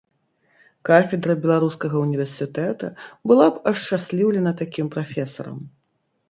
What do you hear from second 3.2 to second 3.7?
была б